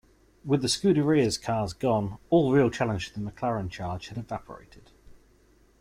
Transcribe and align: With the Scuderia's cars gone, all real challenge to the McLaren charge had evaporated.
With 0.43 0.63
the 0.63 0.67
Scuderia's 0.67 1.37
cars 1.37 1.73
gone, 1.73 2.17
all 2.31 2.51
real 2.51 2.71
challenge 2.71 3.09
to 3.13 3.19
the 3.19 3.31
McLaren 3.31 3.69
charge 3.69 4.07
had 4.07 4.17
evaporated. 4.17 4.89